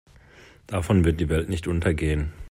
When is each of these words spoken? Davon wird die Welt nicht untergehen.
Davon 0.65 1.05
wird 1.05 1.19
die 1.19 1.29
Welt 1.29 1.47
nicht 1.47 1.67
untergehen. 1.67 2.33